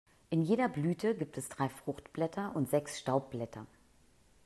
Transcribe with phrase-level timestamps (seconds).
[0.31, 3.67] In jeder Blüte gibt es drei Fruchtblätter und sechs Staubblätter.